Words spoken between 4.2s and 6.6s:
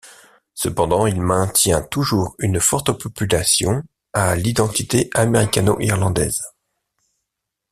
l'identité américano-irlandaise.